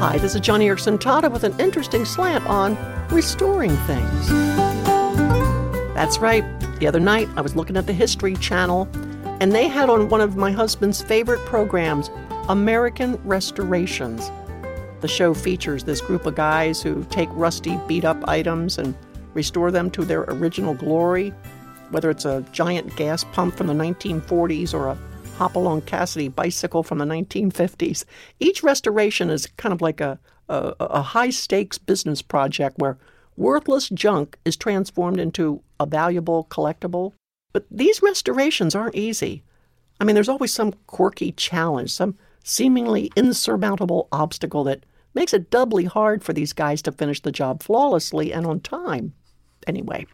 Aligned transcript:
Hi, 0.00 0.16
this 0.16 0.34
is 0.34 0.40
Joni 0.40 0.64
Eareckson 0.64 0.96
Tada 0.96 1.30
with 1.30 1.44
an 1.44 1.60
interesting 1.60 2.06
slant 2.06 2.46
on 2.46 2.74
restoring 3.10 3.76
things. 3.86 4.28
That's 5.92 6.16
right. 6.16 6.42
The 6.78 6.86
other 6.86 6.98
night 6.98 7.28
I 7.36 7.42
was 7.42 7.54
looking 7.54 7.76
at 7.76 7.86
the 7.86 7.92
History 7.92 8.34
Channel 8.36 8.88
and 9.42 9.52
they 9.52 9.68
had 9.68 9.90
on 9.90 10.08
one 10.08 10.22
of 10.22 10.38
my 10.38 10.52
husband's 10.52 11.02
favorite 11.02 11.40
programs, 11.40 12.08
American 12.48 13.16
Restorations. 13.26 14.32
The 15.02 15.08
show 15.08 15.34
features 15.34 15.84
this 15.84 16.00
group 16.00 16.24
of 16.24 16.34
guys 16.34 16.80
who 16.80 17.04
take 17.10 17.28
rusty, 17.32 17.78
beat 17.86 18.06
up 18.06 18.26
items 18.26 18.78
and 18.78 18.96
restore 19.34 19.70
them 19.70 19.90
to 19.90 20.06
their 20.06 20.22
original 20.22 20.72
glory, 20.72 21.34
whether 21.90 22.08
it's 22.08 22.24
a 22.24 22.42
giant 22.52 22.96
gas 22.96 23.22
pump 23.32 23.54
from 23.54 23.66
the 23.66 23.74
1940s 23.74 24.72
or 24.72 24.88
a 24.88 24.98
Hopalong 25.40 25.80
Cassidy 25.80 26.28
bicycle 26.28 26.82
from 26.82 26.98
the 26.98 27.06
1950s. 27.06 28.04
Each 28.40 28.62
restoration 28.62 29.30
is 29.30 29.46
kind 29.56 29.72
of 29.72 29.80
like 29.80 29.98
a, 29.98 30.18
a, 30.50 30.74
a 30.78 31.00
high 31.00 31.30
stakes 31.30 31.78
business 31.78 32.20
project 32.20 32.76
where 32.78 32.98
worthless 33.38 33.88
junk 33.88 34.36
is 34.44 34.54
transformed 34.54 35.18
into 35.18 35.62
a 35.80 35.86
valuable 35.86 36.46
collectible. 36.50 37.14
But 37.54 37.64
these 37.70 38.02
restorations 38.02 38.74
aren't 38.74 38.96
easy. 38.96 39.42
I 39.98 40.04
mean, 40.04 40.12
there's 40.12 40.28
always 40.28 40.52
some 40.52 40.74
quirky 40.86 41.32
challenge, 41.32 41.90
some 41.90 42.18
seemingly 42.44 43.10
insurmountable 43.16 44.08
obstacle 44.12 44.64
that 44.64 44.84
makes 45.14 45.32
it 45.32 45.50
doubly 45.50 45.86
hard 45.86 46.22
for 46.22 46.34
these 46.34 46.52
guys 46.52 46.82
to 46.82 46.92
finish 46.92 47.22
the 47.22 47.32
job 47.32 47.62
flawlessly 47.62 48.30
and 48.30 48.44
on 48.44 48.60
time. 48.60 49.14
Anyway, 49.66 50.06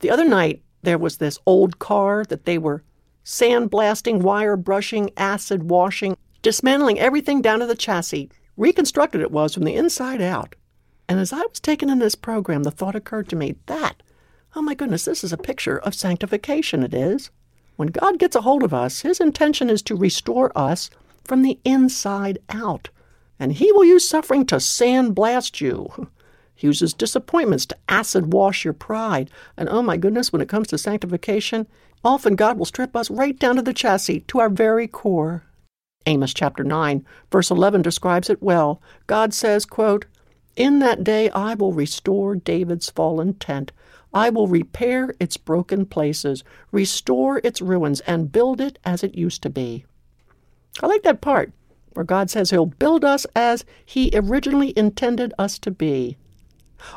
the 0.00 0.10
other 0.10 0.24
night 0.24 0.60
there 0.82 0.98
was 0.98 1.18
this 1.18 1.38
old 1.46 1.78
car 1.78 2.24
that 2.24 2.46
they 2.46 2.58
were 2.58 2.82
sandblasting, 3.26 4.22
wire 4.22 4.56
brushing, 4.56 5.10
acid 5.16 5.68
washing, 5.68 6.16
dismantling 6.42 6.98
everything 7.00 7.42
down 7.42 7.58
to 7.58 7.66
the 7.66 7.74
chassis. 7.74 8.30
Reconstructed 8.56 9.20
it 9.20 9.32
was 9.32 9.52
from 9.52 9.64
the 9.64 9.74
inside 9.74 10.22
out. 10.22 10.54
And 11.08 11.18
as 11.18 11.32
I 11.32 11.40
was 11.40 11.58
taken 11.60 11.90
in 11.90 11.98
this 11.98 12.14
program, 12.14 12.62
the 12.62 12.70
thought 12.70 12.94
occurred 12.94 13.28
to 13.30 13.36
me 13.36 13.56
that, 13.66 14.02
oh 14.54 14.62
my 14.62 14.74
goodness, 14.74 15.04
this 15.04 15.24
is 15.24 15.32
a 15.32 15.36
picture 15.36 15.78
of 15.78 15.94
sanctification, 15.94 16.84
it 16.84 16.94
is. 16.94 17.30
When 17.74 17.88
God 17.88 18.18
gets 18.18 18.36
a 18.36 18.40
hold 18.40 18.62
of 18.62 18.72
us, 18.72 19.00
his 19.00 19.20
intention 19.20 19.68
is 19.68 19.82
to 19.82 19.96
restore 19.96 20.56
us 20.56 20.88
from 21.24 21.42
the 21.42 21.58
inside 21.64 22.38
out. 22.48 22.88
And 23.38 23.52
he 23.52 23.70
will 23.72 23.84
use 23.84 24.08
suffering 24.08 24.46
to 24.46 24.56
sandblast 24.56 25.60
you. 25.60 26.08
He 26.56 26.66
uses 26.66 26.94
disappointments 26.94 27.66
to 27.66 27.76
acid 27.88 28.32
wash 28.32 28.64
your 28.64 28.72
pride. 28.72 29.30
And 29.56 29.68
oh 29.68 29.82
my 29.82 29.98
goodness, 29.98 30.32
when 30.32 30.40
it 30.42 30.48
comes 30.48 30.66
to 30.68 30.78
sanctification, 30.78 31.66
often 32.02 32.34
God 32.34 32.58
will 32.58 32.64
strip 32.64 32.96
us 32.96 33.10
right 33.10 33.38
down 33.38 33.56
to 33.56 33.62
the 33.62 33.74
chassis, 33.74 34.20
to 34.20 34.40
our 34.40 34.48
very 34.48 34.88
core. 34.88 35.44
Amos 36.06 36.32
chapter 36.32 36.64
9, 36.64 37.04
verse 37.30 37.50
11 37.50 37.82
describes 37.82 38.30
it 38.30 38.42
well. 38.42 38.80
God 39.06 39.34
says, 39.34 39.66
quote, 39.66 40.06
In 40.56 40.78
that 40.78 41.04
day 41.04 41.28
I 41.30 41.54
will 41.54 41.72
restore 41.72 42.34
David's 42.34 42.90
fallen 42.90 43.34
tent. 43.34 43.70
I 44.14 44.30
will 44.30 44.46
repair 44.46 45.14
its 45.20 45.36
broken 45.36 45.84
places, 45.84 46.42
restore 46.72 47.40
its 47.44 47.60
ruins, 47.60 48.00
and 48.00 48.32
build 48.32 48.62
it 48.62 48.78
as 48.84 49.04
it 49.04 49.14
used 49.14 49.42
to 49.42 49.50
be. 49.50 49.84
I 50.82 50.86
like 50.86 51.02
that 51.02 51.20
part 51.20 51.52
where 51.92 52.04
God 52.04 52.30
says 52.30 52.50
He'll 52.50 52.66
build 52.66 53.04
us 53.04 53.26
as 53.34 53.64
He 53.84 54.10
originally 54.14 54.72
intended 54.76 55.34
us 55.38 55.58
to 55.60 55.70
be. 55.70 56.16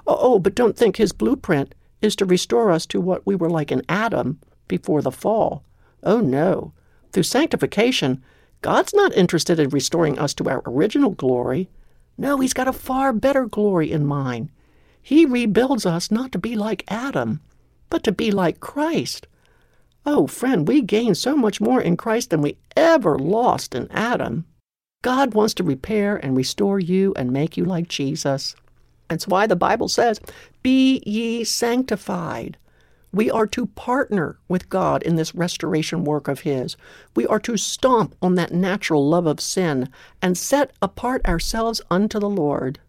Oh, 0.07 0.17
oh, 0.19 0.39
but 0.39 0.55
don't 0.55 0.77
think 0.77 0.97
his 0.97 1.11
blueprint 1.11 1.75
is 2.01 2.15
to 2.17 2.25
restore 2.25 2.71
us 2.71 2.85
to 2.87 3.01
what 3.01 3.25
we 3.25 3.35
were 3.35 3.49
like 3.49 3.71
in 3.71 3.83
Adam 3.89 4.39
before 4.67 5.01
the 5.01 5.11
fall. 5.11 5.63
Oh, 6.03 6.19
no. 6.19 6.73
Through 7.11 7.23
sanctification, 7.23 8.23
God's 8.61 8.93
not 8.93 9.15
interested 9.15 9.59
in 9.59 9.69
restoring 9.69 10.19
us 10.19 10.33
to 10.35 10.49
our 10.49 10.61
original 10.65 11.11
glory. 11.11 11.69
No, 12.17 12.37
He's 12.37 12.53
got 12.53 12.67
a 12.67 12.73
far 12.73 13.13
better 13.13 13.45
glory 13.45 13.91
in 13.91 14.05
mind. 14.05 14.49
He 15.01 15.25
rebuilds 15.25 15.85
us 15.85 16.11
not 16.11 16.31
to 16.33 16.39
be 16.39 16.55
like 16.55 16.83
Adam, 16.87 17.41
but 17.89 18.03
to 18.03 18.11
be 18.11 18.31
like 18.31 18.59
Christ. 18.59 19.27
Oh, 20.05 20.27
friend, 20.27 20.67
we 20.67 20.81
gain 20.81 21.15
so 21.15 21.35
much 21.35 21.59
more 21.59 21.81
in 21.81 21.97
Christ 21.97 22.29
than 22.29 22.41
we 22.41 22.57
ever 22.75 23.17
lost 23.17 23.75
in 23.75 23.89
Adam. 23.91 24.45
God 25.01 25.33
wants 25.33 25.53
to 25.55 25.63
repair 25.63 26.17
and 26.17 26.35
restore 26.35 26.79
you 26.79 27.13
and 27.15 27.31
make 27.31 27.55
you 27.55 27.63
like 27.63 27.87
Jesus. 27.87 28.55
That's 29.09 29.27
why 29.27 29.47
the 29.47 29.55
Bible 29.55 29.87
says, 29.87 30.21
Be 30.61 31.01
ye 31.05 31.43
sanctified. 31.43 32.57
We 33.11 33.31
are 33.31 33.47
to 33.47 33.65
partner 33.65 34.37
with 34.47 34.69
God 34.69 35.01
in 35.01 35.15
this 35.15 35.33
restoration 35.33 36.03
work 36.03 36.27
of 36.27 36.41
His. 36.41 36.77
We 37.15 37.25
are 37.25 37.39
to 37.39 37.57
stomp 37.57 38.15
on 38.21 38.35
that 38.35 38.53
natural 38.53 39.07
love 39.07 39.25
of 39.25 39.41
sin 39.41 39.89
and 40.21 40.37
set 40.37 40.71
apart 40.81 41.25
ourselves 41.25 41.81
unto 41.89 42.19
the 42.19 42.29
Lord. 42.29 42.79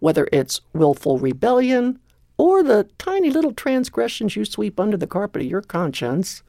Whether 0.00 0.28
it's 0.32 0.60
willful 0.72 1.18
rebellion 1.18 2.00
or 2.36 2.64
the 2.64 2.88
tiny 2.98 3.30
little 3.30 3.52
transgressions 3.52 4.34
you 4.34 4.44
sweep 4.44 4.80
under 4.80 4.96
the 4.96 5.06
carpet 5.06 5.42
of 5.42 5.48
your 5.48 5.62
conscience, 5.62 6.42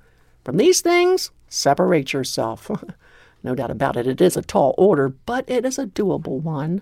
from 0.44 0.58
these 0.58 0.82
things, 0.82 1.30
separate 1.48 2.14
yourself. 2.14 2.72
no 3.44 3.54
doubt 3.54 3.70
about 3.70 3.96
it, 3.96 4.08
it 4.08 4.22
is 4.22 4.36
a 4.36 4.42
tall 4.42 4.74
order, 4.76 5.10
but 5.10 5.48
it 5.48 5.66
is 5.66 5.78
a 5.78 5.86
doable 5.86 6.42
one. 6.42 6.82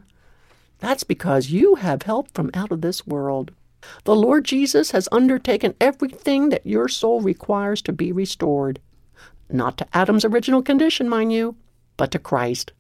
That's 0.82 1.04
because 1.04 1.52
you 1.52 1.76
have 1.76 2.02
help 2.02 2.34
from 2.34 2.50
out 2.56 2.72
of 2.72 2.82
this 2.82 3.06
world. 3.06 3.52
The 4.04 4.16
Lord 4.16 4.46
Jesus 4.46 4.92
has 4.92 5.08
undertaken 5.12 5.76
everything 5.80 6.50
that 6.50 6.66
your 6.66 6.88
soul 6.88 7.22
requires 7.22 7.82
to 7.84 7.94
be 7.94 8.12
restored. 8.12 8.80
Not 9.50 9.78
to 9.78 9.88
Adam's 9.94 10.26
original 10.26 10.64
condition, 10.64 11.08
mind 11.08 11.34
you, 11.34 11.56
but 11.98 12.12
to 12.12 12.20
Christ. 12.20 12.74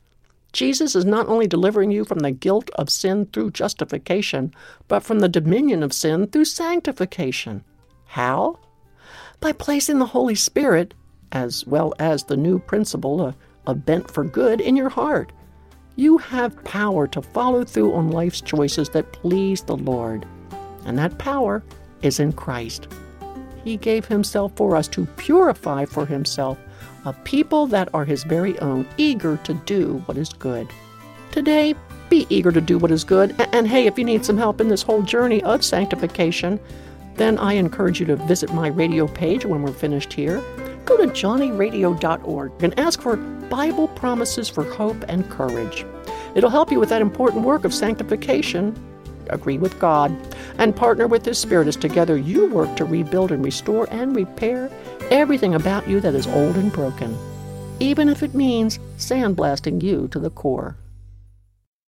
Jesus 0.51 0.95
is 0.95 1.05
not 1.05 1.27
only 1.27 1.47
delivering 1.47 1.91
you 1.91 2.03
from 2.03 2.19
the 2.19 2.31
guilt 2.31 2.71
of 2.71 2.89
sin 2.89 3.27
through 3.27 3.51
justification, 3.51 4.53
but 4.87 5.03
from 5.03 5.19
the 5.19 5.29
dominion 5.29 5.83
of 5.83 5.93
sin 5.93 6.27
through 6.27 6.45
sanctification. 6.45 7.63
How? 8.05 8.59
By 9.39 9.51
placing 9.51 9.99
the 9.99 10.07
Holy 10.07 10.35
Spirit, 10.35 10.95
as 11.31 11.67
well 11.67 11.93
as 11.99 12.23
the 12.23 12.37
new 12.37 12.57
principle, 12.57 13.21
a, 13.21 13.35
a 13.67 13.75
bent 13.75 14.09
for 14.09 14.23
good, 14.23 14.59
in 14.59 14.75
your 14.75 14.89
heart 14.89 15.31
you 16.01 16.17
have 16.17 16.63
power 16.63 17.05
to 17.05 17.21
follow 17.21 17.63
through 17.63 17.93
on 17.93 18.09
life's 18.09 18.41
choices 18.41 18.89
that 18.89 19.13
please 19.13 19.61
the 19.61 19.77
Lord. 19.77 20.25
And 20.83 20.97
that 20.97 21.19
power 21.19 21.63
is 22.01 22.19
in 22.19 22.33
Christ. 22.33 22.87
He 23.63 23.77
gave 23.77 24.05
himself 24.05 24.51
for 24.55 24.75
us 24.75 24.87
to 24.89 25.05
purify 25.17 25.85
for 25.85 26.07
himself 26.07 26.57
a 27.05 27.13
people 27.13 27.67
that 27.67 27.87
are 27.93 28.03
his 28.03 28.23
very 28.23 28.57
own, 28.59 28.87
eager 28.97 29.37
to 29.43 29.53
do 29.53 30.01
what 30.07 30.17
is 30.17 30.29
good. 30.29 30.67
Today, 31.29 31.75
be 32.09 32.25
eager 32.29 32.51
to 32.51 32.61
do 32.61 32.79
what 32.79 32.89
is 32.89 33.03
good. 33.03 33.35
And, 33.37 33.53
and 33.53 33.67
hey, 33.67 33.85
if 33.85 33.99
you 33.99 34.03
need 34.03 34.25
some 34.25 34.39
help 34.39 34.59
in 34.59 34.69
this 34.69 34.81
whole 34.81 35.03
journey 35.03 35.43
of 35.43 35.63
sanctification, 35.63 36.59
then 37.13 37.37
I 37.37 37.53
encourage 37.53 37.99
you 37.99 38.07
to 38.07 38.15
visit 38.15 38.51
my 38.53 38.69
radio 38.69 39.07
page 39.07 39.45
when 39.45 39.61
we're 39.61 39.71
finished 39.71 40.13
here 40.13 40.43
go 40.85 40.97
to 40.97 41.07
joniradio.org 41.07 42.51
and 42.63 42.79
ask 42.79 43.01
for 43.01 43.15
Bible 43.15 43.87
promises 43.89 44.49
for 44.49 44.63
hope 44.63 45.03
and 45.07 45.29
courage. 45.29 45.85
It'll 46.35 46.49
help 46.49 46.71
you 46.71 46.79
with 46.79 46.89
that 46.89 47.01
important 47.01 47.43
work 47.43 47.65
of 47.65 47.73
sanctification. 47.73 48.75
Agree 49.29 49.57
with 49.57 49.79
God 49.79 50.15
and 50.57 50.75
partner 50.75 51.07
with 51.07 51.25
His 51.25 51.37
Spirit 51.37 51.67
as 51.67 51.75
together 51.75 52.17
you 52.17 52.47
work 52.47 52.75
to 52.77 52.85
rebuild 52.85 53.31
and 53.31 53.43
restore 53.43 53.87
and 53.91 54.15
repair 54.15 54.71
everything 55.09 55.55
about 55.55 55.87
you 55.87 55.99
that 55.99 56.15
is 56.15 56.27
old 56.27 56.55
and 56.55 56.71
broken, 56.71 57.17
even 57.79 58.09
if 58.09 58.23
it 58.23 58.33
means 58.33 58.79
sandblasting 58.97 59.81
you 59.83 60.07
to 60.09 60.19
the 60.19 60.29
core. 60.29 60.75